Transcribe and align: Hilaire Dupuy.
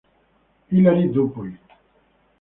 Hilaire 0.71 1.13
Dupuy. 1.13 1.53